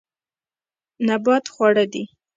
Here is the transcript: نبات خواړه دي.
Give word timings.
نبات 1.07 1.45
خواړه 1.53 1.85
دي. 1.93 2.03